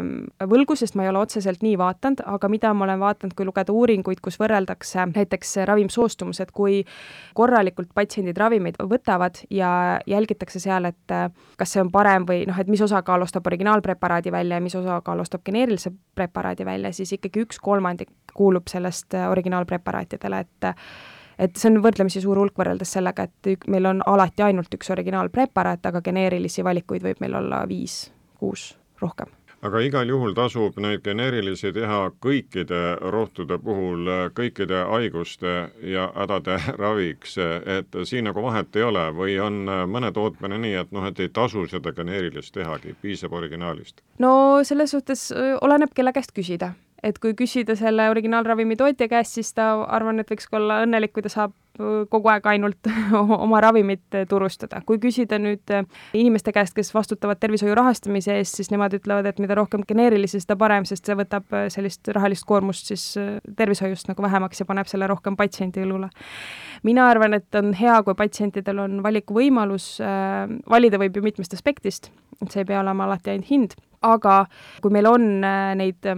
võlgu, 0.48 0.72
sest 0.80 0.96
ma 0.96 1.04
ei 1.04 1.10
ole 1.10 1.20
otseselt 1.20 1.60
nii 1.62 1.74
vaadanud, 1.76 2.22
aga 2.32 2.48
mida 2.48 2.70
ma 2.72 2.86
olen 2.86 3.02
vaadanud, 3.02 3.34
kui 3.36 3.44
lugeda 3.44 3.74
uuringuid, 3.76 4.22
kus 4.24 4.40
võrreldakse 4.40 5.04
näiteks 5.10 5.52
ravimsoostumused, 5.68 6.54
kui 6.56 6.80
korralikult 7.36 7.92
patsiendid 7.94 8.40
ravimeid 8.40 8.80
võtavad 8.80 9.42
ja 9.52 10.00
jälgitakse 10.08 10.62
seal, 10.62 10.88
et 10.88 11.12
äh, 11.12 11.26
kas 11.60 11.76
see 11.76 11.84
on 11.84 11.90
parem 11.92 12.24
või 12.30 12.46
noh, 12.48 12.60
et 12.64 12.70
mis 12.72 12.84
osakaal 12.86 13.26
ostab 13.28 13.44
originaalpreparaadi 13.52 14.32
välja 14.32 14.56
ja 14.56 14.64
mis 14.64 14.78
osakaal 14.80 15.20
ostab 15.20 15.44
geneerilise 15.44 15.92
preparaadi 16.16 16.64
välja, 16.64 16.94
siis 16.96 17.12
ikkagi 17.18 17.44
üks 17.44 17.60
kolmandik 17.60 18.08
kuulub 18.32 18.72
sellest 18.72 19.12
originaalpreparaatidele, 19.28 20.40
et 20.48 20.72
et 21.38 21.56
see 21.56 21.70
on 21.72 21.80
võrdlemisi 21.84 22.22
suur 22.24 22.40
hulk 22.42 22.58
võrreldes 22.58 22.96
sellega, 22.96 23.28
et 23.28 23.68
meil 23.68 23.86
on 23.90 24.02
alati 24.06 24.46
ainult 24.46 24.74
üks 24.74 24.90
originaalpreparaat, 24.94 25.86
aga 25.86 26.04
geneerilisi 26.04 26.64
valikuid 26.64 27.06
võib 27.06 27.24
meil 27.24 27.40
olla 27.40 27.64
viis, 27.68 28.04
kuus, 28.38 28.72
rohkem 29.02 29.32
aga 29.64 29.80
igal 29.80 30.08
juhul 30.08 30.34
tasub 30.36 30.76
neid 30.82 31.00
geneerilisi 31.04 31.72
teha 31.72 32.00
kõikide 32.22 32.80
rohtude 33.14 33.56
puhul, 33.64 34.10
kõikide 34.36 34.82
haiguste 34.90 35.54
ja 35.88 36.10
hädade 36.16 36.58
raviks, 36.82 37.38
et 37.40 37.98
siin 38.04 38.28
nagu 38.28 38.44
vahet 38.44 38.76
ei 38.76 38.84
ole 38.84 39.06
või 39.16 39.38
on 39.40 39.64
mõne 39.90 40.12
tootmine 40.12 40.60
nii, 40.60 40.76
et 40.84 40.92
noh, 40.92 41.08
et 41.08 41.20
ei 41.20 41.32
tasu 41.32 41.64
seda 41.70 41.94
geneerilist 41.96 42.54
tehagi, 42.56 42.96
piisab 43.00 43.32
originaalist? 43.32 44.04
no 44.20 44.34
selles 44.68 44.92
suhtes 44.92 45.30
oleneb, 45.64 45.96
kelle 45.96 46.12
käest 46.12 46.36
küsida 46.36 46.74
et 47.04 47.18
kui 47.20 47.34
küsida 47.36 47.76
selle 47.76 48.06
originaalravimi 48.12 48.78
tootja 48.80 49.08
käest, 49.10 49.36
siis 49.36 49.52
ta 49.56 49.68
arvan, 49.92 50.22
et 50.22 50.30
võiks 50.30 50.48
ka 50.48 50.56
olla 50.56 50.80
õnnelik, 50.86 51.12
kui 51.14 51.24
ta 51.24 51.30
saab 51.32 51.52
äh, 51.52 52.04
kogu 52.10 52.30
aeg 52.32 52.46
ainult 52.48 52.88
oma 53.44 53.60
ravimit 53.60 54.16
äh, 54.16 54.24
turustada. 54.28 54.80
kui 54.88 55.00
küsida 55.02 55.38
nüüd 55.42 55.72
äh, 55.74 55.84
inimeste 56.16 56.54
käest, 56.56 56.74
kes 56.76 56.94
vastutavad 56.94 57.40
tervishoiu 57.42 57.74
rahastamise 57.76 58.38
eest, 58.40 58.56
siis 58.60 58.72
nemad 58.72 58.96
ütlevad, 58.96 59.28
et 59.28 59.42
mida 59.42 59.56
rohkem 59.58 59.84
geneerilisi, 59.88 60.40
seda 60.40 60.56
parem, 60.60 60.86
sest 60.88 61.04
see 61.04 61.18
võtab 61.18 61.52
sellist 61.72 62.08
rahalist 62.16 62.46
koormust 62.48 62.88
siis 62.92 63.04
tervishoiust 63.56 64.08
nagu 64.08 64.24
vähemaks 64.24 64.62
ja 64.62 64.68
paneb 64.68 64.88
selle 64.90 65.08
rohkem 65.10 65.36
patsiendi 65.36 65.84
õlule. 65.84 66.08
mina 66.88 67.08
arvan, 67.10 67.36
et 67.36 67.60
on 67.60 67.74
hea, 67.76 67.98
kui 68.06 68.16
patsientidel 68.16 68.80
on 68.86 69.02
valikuvõimalus, 69.04 69.98
valida 70.70 71.00
võib 71.00 71.16
ju 71.16 71.24
mitmest 71.24 71.56
aspektist, 71.56 72.10
et 72.40 72.48
see 72.48 72.64
ei 72.64 72.70
pea 72.72 72.80
olema 72.80 73.04
alati 73.04 73.34
ainult 73.34 73.50
hind, 73.50 73.76
aga 74.04 74.44
kui 74.84 74.92
meil 74.92 75.08
on 75.08 75.28
neid 75.80 76.12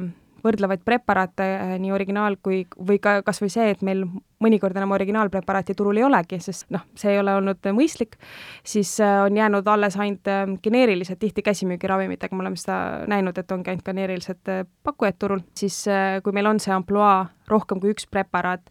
võrdlevaid 0.45 0.83
preparaate, 0.85 1.47
äh, 1.57 1.75
nii 1.83 1.93
originaal 1.95 2.37
kui, 2.43 2.65
või 2.77 2.99
ka 3.03 3.21
kas 3.27 3.41
või 3.43 3.53
see, 3.53 3.69
et 3.73 3.83
meil 3.87 4.05
mõnikord 4.43 4.77
enam 4.77 4.93
originaalpreparaati 4.93 5.75
turul 5.77 5.97
ei 5.97 6.05
olegi, 6.05 6.39
sest 6.45 6.67
noh, 6.75 6.85
see 6.99 7.15
ei 7.15 7.21
ole 7.23 7.33
olnud 7.39 7.69
mõistlik, 7.77 8.19
siis 8.67 8.93
äh, 9.01 9.23
on 9.25 9.37
jäänud 9.37 9.69
alles 9.73 9.97
ainult 9.97 10.29
äh, 10.31 10.45
geneerilised, 10.63 11.19
tihti 11.23 11.45
käsimüügiravimitega, 11.47 12.37
me 12.37 12.45
oleme 12.45 12.61
seda 12.61 13.07
näinud, 13.09 13.39
et 13.39 13.57
ongi 13.57 13.73
ainult 13.73 13.87
geneerilised 13.87 14.53
pakkujad 14.87 15.19
turul, 15.19 15.43
siis 15.57 15.79
kui 16.23 16.37
meil 16.37 16.51
on 16.51 16.61
see 16.63 16.75
ampluaa 16.75 17.27
rohkem 17.47 17.81
kui 17.81 17.93
üks 17.95 18.09
preparaat, 18.11 18.65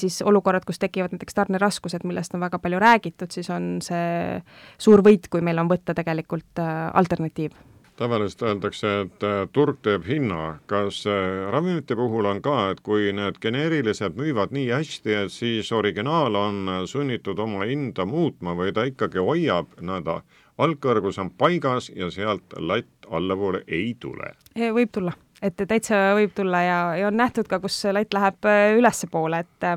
siis 0.00 0.22
olukorrad, 0.24 0.64
kus 0.64 0.80
tekivad 0.80 1.12
näiteks 1.12 1.36
tarneraskused, 1.36 2.06
millest 2.08 2.32
on 2.34 2.40
väga 2.40 2.60
palju 2.62 2.80
räägitud, 2.80 3.32
siis 3.32 3.50
on 3.52 3.78
see 3.84 4.40
suur 4.80 5.04
võit, 5.04 5.28
kui 5.28 5.44
meil 5.44 5.60
on 5.60 5.68
võtta 5.68 5.96
tegelikult 5.96 6.62
alternatiiv 6.62 7.52
tavaliselt 7.98 8.42
öeldakse, 8.42 8.90
et 9.04 9.24
äh, 9.26 9.40
turg 9.52 9.80
teeb 9.82 10.06
hinna, 10.06 10.58
kas 10.70 11.00
äh, 11.10 11.48
ravimite 11.52 11.96
puhul 11.98 12.28
on 12.30 12.40
ka, 12.42 12.56
et 12.72 12.82
kui 12.86 13.10
need 13.14 13.40
geneerilised 13.42 14.18
müüvad 14.18 14.54
nii 14.54 14.68
hästi, 14.70 15.14
et 15.24 15.34
siis 15.34 15.72
originaal 15.74 16.38
on 16.38 16.60
äh, 16.68 16.82
sunnitud 16.86 17.38
oma 17.42 17.66
hinda 17.66 18.06
muutma 18.06 18.54
või 18.58 18.74
ta 18.74 18.86
ikkagi 18.88 19.22
hoiab 19.22 19.74
nõnda, 19.82 20.20
algkõrgus 20.58 21.18
on 21.22 21.32
paigas 21.38 21.90
ja 21.94 22.10
sealt 22.14 22.54
latt 22.58 23.10
allapoole 23.10 23.64
ei 23.66 23.94
tule? 24.00 24.34
võib 24.54 24.94
tulla, 24.94 25.14
et 25.42 25.58
täitsa 25.58 26.14
võib 26.18 26.34
tulla 26.34 26.62
ja, 26.62 26.80
ja 27.02 27.10
on 27.10 27.18
nähtud 27.18 27.50
ka, 27.50 27.58
kus 27.62 27.82
latt 27.94 28.14
läheb 28.14 28.50
ülespoole, 28.78 29.42
et 29.42 29.70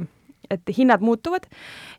et 0.51 0.73
hinnad 0.77 1.01
muutuvad 1.01 1.47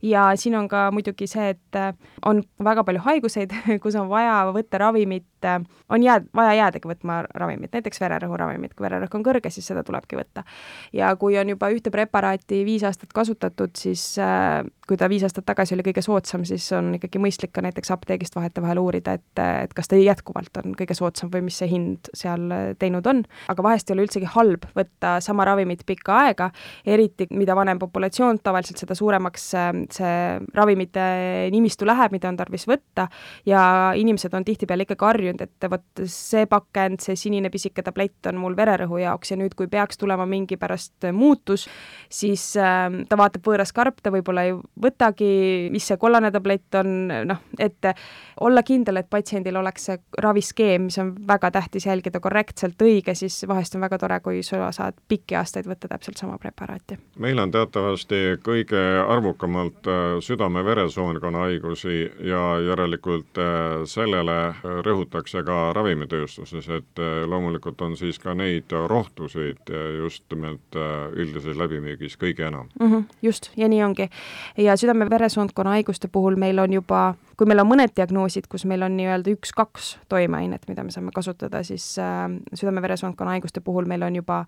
ja 0.02 0.30
siin 0.37 0.54
on 0.59 0.68
ka 0.68 0.90
muidugi 0.94 1.26
see, 1.30 1.52
et 1.54 1.78
äh, 1.78 1.92
on 2.26 2.42
väga 2.64 2.85
palju 2.85 3.02
haiguseid, 3.04 3.54
kus 3.82 3.97
on 3.99 4.11
vaja 4.11 4.35
võtta 4.54 4.80
ravimit, 4.82 5.28
äh, 5.47 5.61
on 5.92 6.02
jääd, 6.02 6.28
vaja 6.35 6.54
jäädagi 6.59 6.90
võtma 6.90 7.23
ravimit, 7.38 7.73
näiteks 7.75 8.02
vererõhuravimit, 8.02 8.75
kui 8.76 8.87
vererõhk 8.87 9.16
on 9.18 9.26
kõrge, 9.26 9.52
siis 9.54 9.68
seda 9.71 9.85
tulebki 9.87 10.18
võtta. 10.18 10.44
ja 10.92 11.14
kui 11.16 11.38
on 11.38 11.54
juba 11.54 11.71
ühte 11.73 11.90
preparaati 11.94 12.62
viis 12.66 12.85
aastat 12.87 13.12
kasutatud, 13.14 13.75
siis 13.78 14.04
äh, 14.18 14.61
kui 14.88 14.99
ta 14.99 15.09
viis 15.09 15.25
aastat 15.26 15.47
tagasi 15.49 15.76
oli 15.76 15.87
kõige 15.87 16.02
soodsam, 16.04 16.44
siis 16.49 16.66
on 16.76 16.92
ikkagi 16.99 17.23
mõistlik 17.23 17.54
ka 17.54 17.64
näiteks 17.64 17.94
apteegist 17.94 18.37
vahetevahel 18.37 18.82
uurida, 18.82 19.16
et, 19.18 19.42
et 19.64 19.75
kas 19.75 19.88
ta 19.88 19.97
jätkuvalt 19.97 20.62
on 20.64 20.76
kõige 20.78 20.97
soodsam 20.99 21.30
või 21.32 21.47
mis 21.47 21.61
see 21.62 21.71
hind 21.71 22.11
seal 22.16 22.75
teinud 22.78 23.06
on. 23.06 23.23
aga 23.49 23.62
vahest 23.62 23.90
ei 23.90 23.97
ole 23.97 24.06
üldsegi 24.09 24.28
halb 24.35 24.66
võtta 24.76 25.16
sama 25.23 25.47
ravimit 25.47 25.87
pikka 25.87 26.18
aega, 26.26 26.50
eriti 26.87 27.28
mida 27.30 27.54
vanem 27.56 27.78
populatsioon, 27.78 28.41
tavaliselt 28.44 28.80
seda 28.82 28.96
suuremaks 28.99 29.49
see 29.52 30.14
ravimite 30.54 31.04
nimistu 31.52 31.87
läheb, 31.88 32.14
mida 32.14 32.30
on 32.30 32.38
tarvis 32.38 32.66
võtta 32.68 33.08
ja 33.49 33.62
inimesed 33.99 34.34
on 34.34 34.46
tihtipeale 34.46 34.87
ikkagi 34.87 35.06
harjunud, 35.08 35.44
et 35.46 35.68
vot 35.70 36.04
see 36.11 36.46
pakend, 36.50 37.02
see 37.04 37.16
sinine 37.18 37.50
pisike 37.52 37.84
tablett 37.84 38.30
on 38.30 38.40
mul 38.42 38.56
vererõhu 38.58 39.00
jaoks 39.02 39.32
ja 39.34 39.38
nüüd, 39.40 39.56
kui 39.58 39.70
peaks 39.72 40.00
tulema 40.00 40.26
mingi 40.28 40.58
pärast 40.61 41.08
muutus, 41.16 41.66
siis 42.12 42.44
äh, 42.61 42.88
ta 43.08 43.18
vaatab 43.18 43.46
võõras 43.46 43.75
karp, 43.76 44.00
ta 44.02 44.12
võib-olla 44.14 44.46
ei 44.49 44.56
võtagi, 44.56 45.32
mis 45.72 45.87
see 45.88 46.00
kollane 46.00 46.32
tablett 46.34 46.80
on, 46.80 46.94
noh, 47.28 47.42
et 47.58 47.92
olla 48.40 48.62
kindel, 48.66 49.00
et 49.00 49.11
patsiendil 49.11 49.56
oleks 49.61 49.88
see 49.88 49.99
raviskeem, 50.22 50.88
mis 50.88 50.99
on 51.02 51.12
väga 51.28 51.50
tähtis 51.54 51.87
jälgida 51.87 52.20
korrektselt 52.20 52.80
õige, 52.82 53.14
siis 53.18 53.42
vahest 53.49 53.76
on 53.76 53.84
väga 53.84 53.99
tore, 54.02 54.20
kui 54.25 54.42
sa 54.46 54.70
saad 54.75 54.99
pikki 55.08 55.37
aastaid 55.38 55.68
võtta 55.68 55.90
täpselt 55.90 56.20
sama 56.20 56.38
preparaati. 56.42 56.99
meil 57.18 57.38
on 57.38 57.50
teatavasti 57.50 58.31
kõige 58.40 58.80
arvukamalt 59.08 59.86
äh, 59.86 60.18
südame-veresoonkonna 60.20 61.46
haigusi 61.46 62.10
ja 62.24 62.42
järelikult 62.62 63.38
äh, 63.38 63.82
sellele 63.88 64.54
rõhutakse 64.62 65.44
ka 65.46 65.72
ravimitööstuses, 65.76 66.68
et 66.68 67.02
äh, 67.02 67.22
loomulikult 67.28 67.80
on 67.82 67.96
siis 67.96 68.18
ka 68.22 68.34
neid 68.34 68.72
rohtusid 68.88 69.72
just 69.98 70.24
nimelt 70.32 70.78
üldises 71.12 71.56
läbimüügis 71.58 72.16
kõige 72.20 72.46
enam 72.48 72.68
mm. 72.80 72.92
-hmm, 72.92 73.04
just, 73.22 73.50
ja 73.56 73.68
nii 73.68 73.82
ongi. 73.84 74.08
ja 74.56 74.76
südame-veresoonkonna 74.76 75.76
haiguste 75.78 76.08
puhul 76.08 76.36
meil 76.36 76.58
on 76.58 76.72
juba 76.72 77.14
kui 77.36 77.48
meil 77.48 77.62
on 77.62 77.68
mõned 77.68 77.92
diagnoosid, 77.96 78.46
kus 78.50 78.64
meil 78.68 78.84
on 78.86 78.96
nii-öelda 78.96 79.32
üks-kaks 79.32 79.96
toimeainet, 80.12 80.66
mida 80.68 80.84
me 80.84 80.94
saame 80.94 81.12
kasutada, 81.14 81.62
siis 81.66 81.86
äh, 82.02 82.26
südame-veresoonkonna 82.54 83.36
haiguste 83.36 83.60
puhul 83.64 83.88
meil 83.90 84.02
on 84.06 84.16
juba 84.20 84.42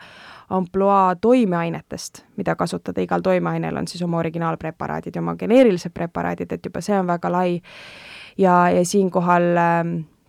ampluaa 0.54 1.16
toimeainetest, 1.16 2.24
mida 2.36 2.56
kasutada, 2.60 3.04
igal 3.04 3.24
toimeainel 3.24 3.76
on 3.76 3.88
siis 3.88 4.02
oma 4.06 4.20
originaalpreparaadid 4.22 5.16
ja 5.16 5.22
oma 5.24 5.36
geneerilised 5.40 5.94
preparaadid, 5.94 6.52
et 6.52 6.66
juba 6.66 6.82
see 6.84 6.98
on 6.98 7.06
väga 7.10 7.32
lai. 7.32 7.60
ja, 8.38 8.70
ja 8.70 8.84
siinkohal 8.84 9.50
äh, 9.56 9.82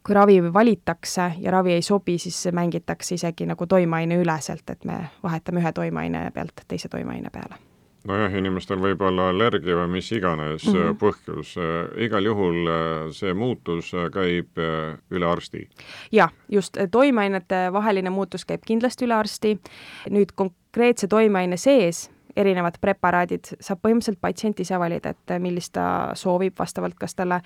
kui 0.05 0.15
ravi 0.15 0.53
valitakse 0.53 1.31
ja 1.39 1.51
ravi 1.51 1.73
ei 1.73 1.81
sobi, 1.81 2.17
siis 2.17 2.47
mängitakse 2.51 3.15
isegi 3.15 3.45
nagu 3.45 3.67
toimeaine 3.67 4.21
üleselt, 4.21 4.69
et 4.69 4.85
me 4.85 4.99
vahetame 5.23 5.63
ühe 5.63 5.71
toimeaine 5.71 6.29
pealt 6.33 6.67
teise 6.67 6.89
toimeaine 6.89 7.33
peale 7.33 7.74
nojah, 8.05 8.33
inimestel 8.37 8.79
võib 8.81 9.01
olla 9.05 9.29
allergia 9.31 9.77
või 9.81 9.97
mis 9.97 10.11
iganes 10.15 10.65
mm 10.67 10.73
-hmm. 10.73 10.97
põhjus, 11.01 11.55
igal 12.07 12.25
juhul 12.25 12.71
äh, 12.71 13.11
see 13.11 13.33
muutus 13.33 13.93
äh, 13.93 14.09
käib 14.13 14.59
üle 15.11 15.29
arsti? 15.29 15.67
jah, 16.11 16.33
just, 16.49 16.77
toimeainete 16.91 17.69
vaheline 17.73 18.09
muutus 18.09 18.45
käib 18.45 18.65
kindlasti 18.65 19.05
üle 19.05 19.15
arsti, 19.15 19.57
nüüd 20.09 20.35
konkreetse 20.35 21.07
toimeaine 21.07 21.57
sees 21.57 22.09
erinevad 22.35 22.77
preparaadid 22.81 23.55
saab 23.59 23.79
põhimõtteliselt 23.81 24.19
patsient 24.21 24.59
ise 24.59 24.79
valida, 24.79 25.09
et 25.09 25.39
millist 25.39 25.73
ta 25.73 26.11
soovib, 26.15 26.53
vastavalt 26.59 26.97
kas 26.99 27.15
talle 27.15 27.41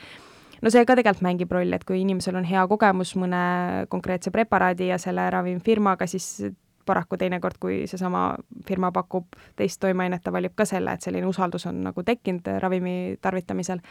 no 0.61 0.71
see 0.73 0.85
ka 0.85 0.95
tegelikult 0.97 1.23
mängib 1.25 1.51
rolli, 1.51 1.75
et 1.75 1.85
kui 1.87 2.01
inimesel 2.01 2.39
on 2.39 2.47
hea 2.47 2.65
kogemus 2.67 3.15
mõne 3.19 3.43
konkreetse 3.89 4.31
preparaadi 4.31 4.89
ja 4.91 4.97
selle 5.01 5.29
ravimfirmaga, 5.29 6.07
siis 6.07 6.49
paraku 6.89 7.19
teinekord, 7.22 7.60
kui 7.62 7.84
seesama 7.89 8.24
firma 8.67 8.89
pakub 8.96 9.38
teist 9.60 9.79
toimeainet, 9.84 10.24
ta 10.25 10.34
valib 10.34 10.58
ka 10.58 10.65
selle, 10.65 10.98
et 10.98 11.05
selline 11.05 11.29
usaldus 11.29 11.67
on 11.69 11.84
nagu 11.89 12.03
tekkinud 12.05 12.50
ravimi 12.63 12.96
tarvitamisel, 13.22 13.84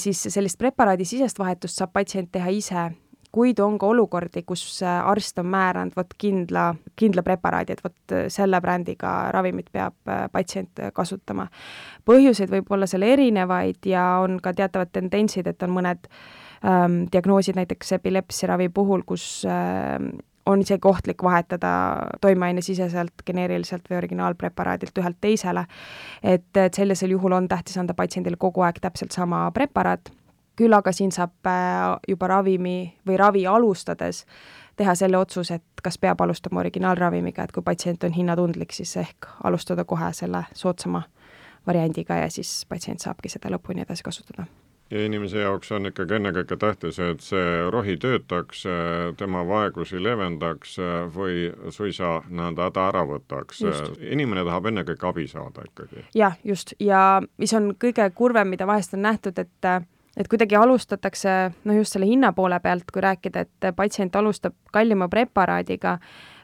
siis 0.00 0.26
sellist 0.32 0.60
preparaadisisest 0.60 1.40
vahetust 1.40 1.80
saab 1.80 1.92
patsient 1.96 2.30
teha 2.32 2.52
ise, 2.52 2.86
kuid 3.32 3.60
on 3.64 3.78
ka 3.80 3.88
olukordi, 3.88 4.42
kus 4.46 4.62
arst 4.84 5.40
on 5.40 5.48
määranud 5.52 5.96
vot 5.96 6.12
kindla, 6.20 6.66
kindla 6.98 7.24
preparaadi, 7.24 7.72
et 7.72 7.84
vot 7.84 8.14
selle 8.32 8.60
brändiga 8.60 9.32
ravimit 9.32 9.70
peab 9.72 9.96
patsient 10.32 10.82
kasutama. 10.92 11.48
põhjuseid 12.04 12.52
võib 12.52 12.68
olla 12.70 12.86
seal 12.86 13.06
erinevaid 13.08 13.88
ja 13.88 14.04
on 14.24 14.38
ka 14.42 14.52
teatavad 14.52 14.92
tendentsid, 14.92 15.46
et 15.48 15.62
on 15.62 15.72
mõned 15.72 16.10
ähm, 16.64 17.04
diagnoosid 17.12 17.56
näiteks 17.56 17.92
epilepsiaravi 17.98 18.68
puhul, 18.68 19.06
kus 19.06 19.46
äh, 19.48 19.96
on 20.46 20.60
isegi 20.60 20.88
ohtlik 20.88 21.22
vahetada 21.22 21.72
toimeainesiseselt 22.20 23.22
geneeriliselt 23.26 23.90
või 23.90 23.96
originaalpreparaadilt 23.96 24.98
ühelt 24.98 25.16
teisele. 25.20 25.66
et, 26.22 26.56
et 26.56 26.74
sellisel 26.74 27.10
juhul 27.10 27.32
on 27.32 27.48
tähtis 27.48 27.78
anda 27.78 27.94
patsiendile 27.94 28.36
kogu 28.36 28.60
aeg 28.60 28.80
täpselt 28.80 29.12
sama 29.12 29.50
preparaat, 29.50 30.12
küll 30.56 30.72
aga 30.72 30.92
siin 30.92 31.12
saab 31.12 31.46
äh, 31.46 31.98
juba 32.08 32.26
ravimi 32.26 32.94
või 33.06 33.16
ravi 33.16 33.46
alustades 33.46 34.24
teha 34.76 34.94
selle 34.94 35.18
otsuse, 35.18 35.54
et 35.54 35.82
kas 35.82 35.98
peab 35.98 36.20
alustama 36.20 36.60
originaalravimiga, 36.60 37.44
et 37.44 37.52
kui 37.52 37.62
patsient 37.62 38.04
on 38.04 38.12
hinnatundlik, 38.12 38.72
siis 38.72 38.96
ehk 38.96 39.28
alustada 39.44 39.84
kohe 39.84 40.12
selle 40.12 40.44
soodsama 40.52 41.02
variandiga 41.66 42.16
ja 42.24 42.30
siis 42.30 42.64
patsient 42.68 43.00
saabki 43.00 43.28
seda 43.28 43.52
lõpuni 43.52 43.84
edasi 43.84 44.02
kasutada 44.02 44.46
ja 44.92 45.04
inimese 45.06 45.40
jaoks 45.40 45.72
on 45.72 45.88
ikkagi 45.88 46.18
ennekõike 46.18 46.56
tähtis, 46.60 46.98
et 47.00 47.24
see 47.24 47.46
rohi 47.72 47.96
töötaks, 48.00 48.64
tema 49.18 49.44
vaegusi 49.48 50.00
leevendaks 50.02 50.76
või 51.14 51.46
suisa 51.72 52.18
nii-öelda 52.28 52.68
häda 52.68 52.84
ära 52.90 53.04
võtaks. 53.08 53.62
inimene 54.00 54.44
tahab 54.44 54.68
ennekõike 54.72 55.08
abi 55.08 55.26
saada 55.30 55.64
ikkagi. 55.68 56.04
jah, 56.14 56.36
just, 56.44 56.74
ja 56.80 57.22
mis 57.38 57.54
on 57.56 57.72
kõige 57.74 58.10
kurvem, 58.14 58.52
mida 58.52 58.66
vahest 58.68 58.94
on 58.94 59.02
nähtud, 59.08 59.38
et 59.38 59.72
et 60.16 60.28
kuidagi 60.28 60.56
alustatakse, 60.56 61.30
noh 61.64 61.76
just 61.76 61.96
selle 61.96 62.06
hinna 62.06 62.32
poole 62.36 62.58
pealt, 62.60 62.90
kui 62.92 63.02
rääkida, 63.02 63.46
et 63.46 63.74
patsient 63.76 64.16
alustab 64.16 64.54
kallima 64.72 65.08
preparaadiga, 65.08 65.98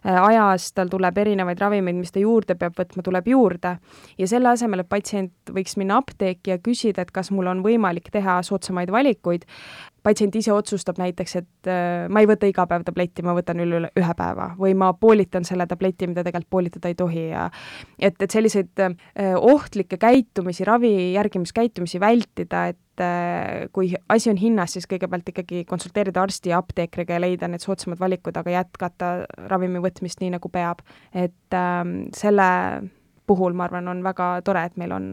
ajas 0.04 0.72
tal 0.72 0.90
tuleb 0.92 1.18
erinevaid 1.18 1.60
ravimeid, 1.60 1.96
mis 1.98 2.12
ta 2.14 2.22
juurde 2.22 2.54
peab 2.58 2.76
võtma, 2.78 3.02
tuleb 3.04 3.28
juurde. 3.28 3.76
ja 4.18 4.26
selle 4.30 4.48
asemel, 4.48 4.84
et 4.84 4.88
patsient 4.88 5.52
võiks 5.54 5.76
minna 5.76 5.98
apteeki 6.02 6.54
ja 6.54 6.58
küsida, 6.58 7.02
et 7.02 7.10
kas 7.10 7.30
mul 7.30 7.46
on 7.46 7.62
võimalik 7.64 8.10
teha 8.12 8.40
soodsamaid 8.42 8.90
valikuid, 8.90 9.46
patsient 10.08 10.40
ise 10.40 10.52
otsustab 10.54 10.98
näiteks, 11.00 11.36
et 11.42 11.70
äh, 11.70 12.08
ma 12.08 12.24
ei 12.24 12.30
võta 12.30 12.48
iga 12.48 12.64
päev 12.70 12.86
tabletti, 12.88 13.24
ma 13.26 13.36
võtan 13.36 13.60
üle 13.64 13.92
ühe 13.92 14.16
päeva 14.18 14.50
või 14.58 14.74
ma 14.78 14.90
poolitan 14.96 15.46
selle 15.48 15.68
tableti, 15.68 16.08
mida 16.08 16.24
tegelikult 16.26 16.50
poolitada 16.58 16.90
ei 16.90 16.98
tohi 16.98 17.28
ja 17.28 17.46
et, 17.98 18.16
et 18.16 18.28
selliseid 18.32 18.84
äh, 18.84 18.98
ohtlikke 19.36 20.00
käitumisi, 20.00 20.66
ravi 20.68 20.92
järgimiskäitumisi 21.14 22.00
vältida, 22.02 22.68
et 22.72 22.84
et 22.98 23.70
kui 23.70 23.92
asi 24.10 24.26
on 24.26 24.38
hinnas, 24.40 24.72
siis 24.74 24.88
kõigepealt 24.90 25.28
ikkagi 25.30 25.60
konsulteerida 25.70 26.18
arsti 26.18 26.50
ja 26.50 26.58
apteekriga 26.58 27.14
ja 27.14 27.22
leida 27.22 27.46
need 27.46 27.62
soodsamad 27.62 28.00
valikud, 28.00 28.34
aga 28.34 28.56
jätkata 28.56 29.10
ravimi 29.52 29.78
võtmist 29.84 30.18
nii, 30.18 30.32
nagu 30.34 30.50
peab. 30.50 30.82
et 31.14 31.54
ähm, 31.54 32.08
selle 32.10 32.48
puhul, 33.28 33.54
ma 33.54 33.68
arvan, 33.68 33.88
on 33.92 34.02
väga 34.02 34.40
tore, 34.42 34.64
et 34.66 34.76
meil 34.80 34.92
on 34.96 35.08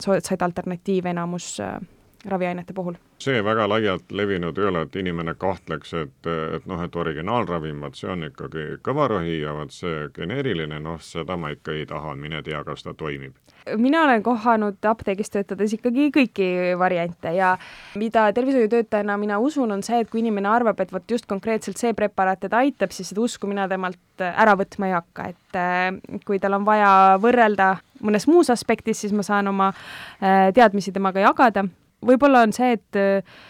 soodsaid 0.00 0.42
alternatiive 0.46 1.12
enamus 1.12 1.58
äh, 1.60 1.76
raviainete 2.24 2.72
puhul. 2.72 2.94
See 3.20 3.44
väga 3.44 3.66
laialt 3.68 4.12
levinud 4.16 4.58
ei 4.58 4.64
ole, 4.64 4.82
et 4.86 4.96
inimene 4.96 5.34
kahtleks, 5.38 5.92
et, 5.96 6.28
et 6.56 6.66
noh, 6.68 6.80
et 6.84 6.96
originaalravim, 6.96 7.80
vot 7.84 7.96
see 7.96 8.08
on 8.12 8.24
ikkagi 8.28 8.66
kõva 8.84 9.08
rohi 9.12 9.40
ja 9.42 9.52
vot 9.56 9.72
see 9.72 10.06
geneeriline, 10.16 10.80
noh, 10.80 11.00
seda 11.04 11.36
ma 11.40 11.52
ikka 11.52 11.74
ei 11.76 11.86
taha, 11.88 12.14
mine 12.16 12.42
tea, 12.44 12.62
kas 12.64 12.84
ta 12.84 12.94
toimib. 12.94 13.36
mina 13.76 14.02
olen 14.04 14.22
kohanud 14.22 14.86
apteegis 14.88 15.30
töötades 15.30 15.74
ikkagi 15.76 16.08
kõiki 16.10 16.48
variante 16.78 17.32
ja 17.36 17.56
mida 18.00 18.30
tervishoiutöötajana 18.32 19.16
mina 19.20 19.38
usun, 19.38 19.72
on 19.72 19.82
see, 19.82 20.00
et 20.00 20.10
kui 20.10 20.20
inimene 20.20 20.48
arvab, 20.48 20.80
et 20.80 20.92
vot 20.92 21.10
just 21.10 21.28
konkreetselt 21.28 21.76
see 21.76 21.92
preparaat 21.94 22.40
teda 22.40 22.64
aitab, 22.64 22.92
siis 22.92 23.12
seda 23.12 23.20
usku 23.20 23.46
mina 23.46 23.68
temalt 23.68 24.24
ära 24.24 24.56
võtma 24.56 24.88
ei 24.88 24.96
hakka, 24.96 25.28
et 25.28 25.60
äh, 25.60 26.20
kui 26.24 26.40
tal 26.40 26.56
on 26.56 26.64
vaja 26.64 27.18
võrrelda 27.20 27.76
mõnes 28.00 28.26
muus 28.28 28.48
aspektis, 28.50 29.04
siis 29.04 29.12
ma 29.12 29.22
saan 29.22 29.52
oma 29.52 29.72
äh, 29.74 30.48
teadmisi 30.56 30.92
temaga 30.92 31.20
jagada 31.20 31.68
võib-olla 32.06 32.44
on 32.46 32.54
see, 32.56 32.72
et 32.78 32.98
äh, 32.98 33.40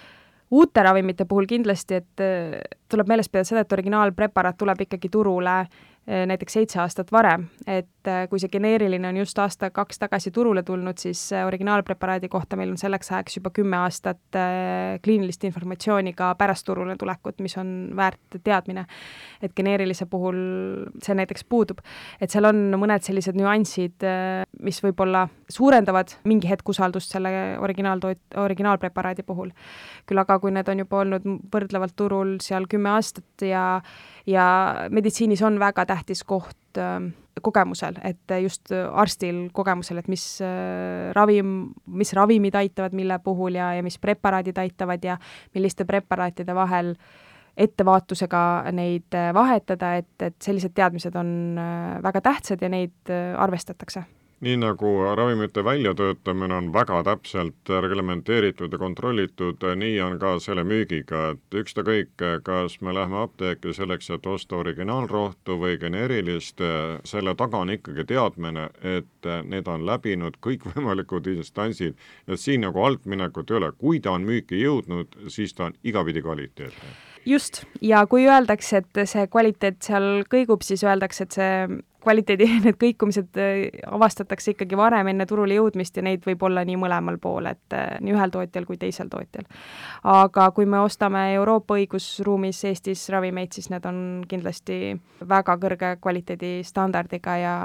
uute 0.50 0.82
ravimite 0.82 1.26
puhul 1.30 1.46
kindlasti, 1.50 2.00
et 2.02 2.24
äh, 2.24 2.58
tuleb 2.90 3.10
meeles 3.10 3.30
pidada 3.30 3.48
seda, 3.48 3.64
et 3.64 3.78
originaalpreparaat 3.78 4.58
tuleb 4.60 4.86
ikkagi 4.86 5.12
turule 5.12 5.62
näiteks 6.06 6.52
seitse 6.56 6.80
aastat 6.80 7.10
varem, 7.12 7.44
et 7.68 8.08
äh, 8.08 8.24
kui 8.30 8.40
see 8.40 8.48
geneeriline 8.50 9.04
on 9.08 9.18
just 9.20 9.38
aasta-kaks 9.38 10.00
tagasi 10.00 10.32
turule 10.34 10.62
tulnud, 10.66 10.98
siis 10.98 11.26
äh, 11.36 11.44
originaalpreparaadi 11.46 12.28
kohta 12.32 12.56
meil 12.56 12.72
on 12.72 12.80
selleks 12.80 13.12
ajaks 13.12 13.36
juba 13.36 13.52
kümme 13.54 13.76
aastat 13.82 14.38
kliinilist 15.04 15.44
informatsiooni 15.44 16.14
ka 16.16 16.32
pärast 16.40 16.64
turule 16.66 16.96
tulekut, 16.98 17.38
mis 17.44 17.56
on 17.60 17.92
väärt 17.96 18.40
teadmine. 18.44 18.86
et 19.42 19.52
geneerilise 19.56 20.06
puhul 20.06 20.36
see 21.02 21.14
näiteks 21.14 21.44
puudub. 21.44 21.78
et 22.20 22.30
seal 22.30 22.48
on 22.48 22.74
mõned 22.80 23.04
sellised 23.04 23.36
nüansid, 23.36 24.06
mis 24.62 24.80
võib-olla 24.82 25.26
suurendavad 25.48 26.16
mingi 26.24 26.48
hetk 26.48 26.68
usaldust 26.68 27.12
selle 27.12 27.58
originaaltoot-, 27.60 28.38
originaalpreparaadi 28.40 29.22
puhul. 29.22 29.52
küll 30.06 30.18
aga 30.18 30.38
kui 30.40 30.50
need 30.50 30.68
on 30.68 30.84
juba 30.84 31.04
olnud 31.04 31.28
võrdlevalt 31.52 31.96
turul 31.96 32.38
seal 32.40 32.66
kümme 32.66 32.96
aastat 32.96 33.44
ja 33.44 33.82
ja 34.30 34.46
meditsiinis 34.90 35.42
on 35.42 35.58
väga 35.60 35.86
tähtis 35.86 36.24
koht 36.24 36.78
äh, 36.78 37.10
kogemusel, 37.42 37.96
et 38.04 38.34
just 38.42 38.72
arstil 38.72 39.48
kogemusel, 39.52 40.00
et 40.00 40.08
mis 40.10 40.24
äh, 40.44 41.10
ravim, 41.16 41.72
mis 41.86 42.12
ravimid 42.16 42.56
aitavad 42.58 42.94
mille 42.96 43.18
puhul 43.24 43.56
ja, 43.58 43.72
ja 43.76 43.82
mis 43.86 43.98
preparaadid 43.98 44.58
aitavad 44.58 45.04
ja 45.04 45.18
milliste 45.54 45.84
preparaatide 45.88 46.54
vahel 46.54 46.94
ettevaatusega 47.60 48.42
neid 48.76 49.16
äh, 49.16 49.32
vahetada, 49.34 49.96
et, 50.00 50.14
et 50.22 50.38
sellised 50.42 50.74
teadmised 50.76 51.16
on 51.18 51.58
äh, 51.58 51.98
väga 52.02 52.24
tähtsad 52.30 52.62
ja 52.62 52.72
neid 52.72 53.14
arvestatakse 53.36 54.04
nii 54.40 54.56
nagu 54.56 54.90
ravimite 55.16 55.64
väljatöötamine 55.64 56.54
on 56.54 56.72
väga 56.72 57.02
täpselt 57.04 57.68
reglementeeritud 57.68 58.72
ja 58.72 58.78
kontrollitud, 58.78 59.64
nii 59.76 60.00
on 60.00 60.16
ka 60.18 60.38
selle 60.40 60.64
müügiga, 60.64 61.34
et 61.34 61.58
ükskõik, 61.62 62.14
kas 62.44 62.78
me 62.80 62.94
läheme 62.96 63.20
apteeki 63.20 63.74
selleks, 63.76 64.08
et 64.16 64.26
osta 64.26 64.56
originaalrohtu 64.62 65.58
või 65.60 65.76
geneerilist, 65.82 66.64
selle 67.04 67.34
taga 67.36 67.60
on 67.60 67.74
ikkagi 67.76 68.06
teadmine, 68.14 68.70
et 68.96 69.30
need 69.44 69.68
on 69.68 69.84
läbinud 69.86 70.40
kõikvõimalikud 70.40 71.28
instantsid, 71.36 72.00
et 72.26 72.40
siin 72.40 72.64
nagu 72.64 72.80
altminekut 72.84 73.52
ei 73.52 73.60
ole, 73.60 73.72
kui 73.76 74.00
ta 74.00 74.16
on 74.16 74.24
müüki 74.24 74.62
jõudnud, 74.64 75.20
siis 75.28 75.52
ta 75.54 75.68
on 75.68 75.76
igapidi 75.84 76.24
kvaliteetne. 76.24 76.96
Just, 77.28 77.66
ja 77.84 78.06
kui 78.08 78.24
öeldakse, 78.24 78.80
et 78.80 79.04
see 79.04 79.26
kvaliteet 79.28 79.82
seal 79.84 80.24
kõigub, 80.32 80.64
siis 80.64 80.80
öeldakse, 80.88 81.28
et 81.28 81.36
see 81.36 81.80
kvaliteedi, 82.02 82.46
need 82.64 82.78
kõikumised 82.80 83.38
äh, 83.40 83.82
avastatakse 83.90 84.54
ikkagi 84.54 84.78
varem 84.78 85.12
enne 85.12 85.26
turule 85.28 85.56
jõudmist 85.58 85.96
ja 85.96 86.04
neid 86.06 86.24
võib 86.26 86.42
olla 86.46 86.64
nii 86.66 86.78
mõlemal 86.80 87.20
pool, 87.22 87.50
et 87.50 87.76
äh, 87.76 87.96
nii 88.04 88.14
ühel 88.16 88.32
tootjal 88.34 88.66
kui 88.68 88.78
teisel 88.80 89.10
tootjal. 89.12 89.46
aga 90.08 90.50
kui 90.56 90.68
me 90.70 90.80
ostame 90.84 91.26
Euroopa 91.34 91.78
õigusruumis 91.80 92.64
Eestis 92.70 93.06
ravimeid, 93.12 93.52
siis 93.56 93.70
need 93.72 93.86
on 93.88 94.24
kindlasti 94.28 94.96
väga 95.28 95.56
kõrge 95.60 95.96
kvaliteedistandardiga 96.00 97.36
ja 97.40 97.56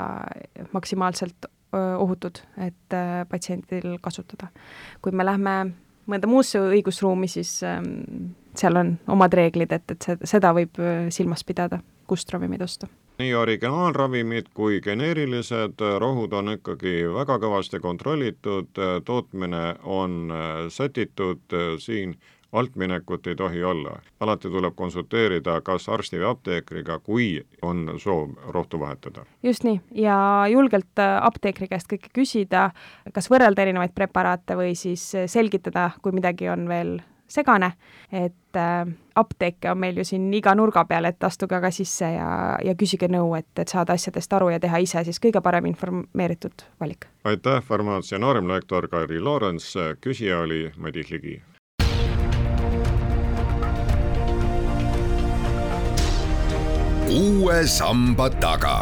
maksimaalselt 0.73 1.51
ohutud, 1.75 2.39
et 2.63 2.93
äh, 2.95 3.23
patsiendil 3.27 3.97
kasutada. 4.01 4.47
kui 5.01 5.11
me 5.11 5.25
lähme 5.25 5.55
mõnda 6.07 6.27
muusse 6.29 6.61
õigusruumi, 6.61 7.27
siis 7.27 7.57
ähm, 7.67 8.35
seal 8.55 8.77
on 8.79 8.93
omad 9.11 9.33
reeglid, 9.33 9.73
et, 9.75 9.91
et 9.91 10.23
seda 10.23 10.53
võib 10.55 10.77
silmas 11.11 11.43
pidada, 11.43 11.81
kust 12.07 12.31
ravimeid 12.31 12.61
osta 12.61 12.87
nii 13.19 13.33
originaalravimid 13.33 14.51
kui 14.53 14.81
geneerilised 14.83 15.81
rohud 15.99 16.33
on 16.33 16.55
ikkagi 16.57 16.95
väga 17.15 17.37
kõvasti 17.39 17.79
kontrollitud, 17.83 18.71
tootmine 19.05 19.65
on 19.83 20.33
sätitud, 20.69 21.55
siin 21.79 22.17
altminekut 22.55 23.27
ei 23.27 23.35
tohi 23.35 23.63
olla. 23.63 23.99
alati 24.19 24.49
tuleb 24.49 24.75
konsulteerida 24.75 25.61
kas 25.61 25.89
arsti 25.89 26.19
või 26.19 26.29
apteekriga, 26.29 26.99
kui 26.99 27.45
on 27.61 27.99
soov 27.99 28.29
rohtu 28.47 28.79
vahetada. 28.79 29.25
just 29.43 29.63
nii, 29.63 29.81
ja 29.91 30.45
julgelt 30.51 30.99
apteekri 31.21 31.67
käest 31.67 31.91
kõike 31.91 32.13
küsida, 32.13 32.69
kas 33.13 33.29
võrrelda 33.31 33.61
erinevaid 33.61 33.95
preparaate 33.95 34.55
või 34.55 34.75
siis 34.75 35.11
selgitada, 35.27 35.91
kui 36.01 36.11
midagi 36.11 36.49
on 36.49 36.67
veel 36.67 36.97
segane, 37.27 37.71
et 38.11 38.59
äh, 38.59 38.85
apteeke 39.15 39.71
on 39.71 39.79
meil 39.79 39.97
ju 39.97 40.05
siin 40.05 40.27
iga 40.33 40.55
nurga 40.55 40.85
peal, 40.85 41.05
et 41.05 41.23
astuge 41.23 41.55
aga 41.57 41.71
sisse 41.71 42.11
ja, 42.15 42.29
ja 42.63 42.75
küsige 42.75 43.09
nõu, 43.11 43.33
et, 43.37 43.49
et 43.59 43.71
saada 43.71 43.95
asjadest 43.97 44.33
aru 44.33 44.51
ja 44.53 44.59
teha 44.59 44.81
ise 44.83 45.03
siis 45.07 45.21
kõige 45.23 45.41
parem 45.41 45.65
informeeritud 45.71 46.67
valik. 46.79 47.09
aitäh, 47.23 47.63
farmaatsia 47.63 48.19
nooremlektor 48.19 48.87
Kairi 48.87 49.19
Loorents, 49.19 49.73
küsija 50.01 50.39
oli 50.45 50.71
Madis 50.77 51.11
Ligi. 51.11 51.41
uue 57.15 57.67
samba 57.67 58.29
taga 58.29 58.81